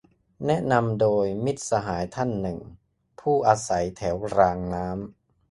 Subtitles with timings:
[0.47, 2.59] แนะนำโดย มิตรสหายท่านหนึ่ง
[3.19, 4.97] ผู้อาศัยแถวรางน้ำ